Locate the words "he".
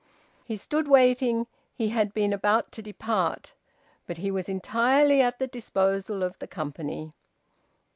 0.45-0.57, 1.75-1.89, 4.17-4.31